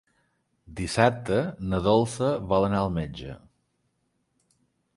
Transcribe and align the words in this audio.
Dissabte 0.79 1.37
na 1.73 1.81
Dolça 1.87 2.31
vol 2.53 2.67
anar 2.69 2.81
al 2.85 2.91
metge. 2.99 3.37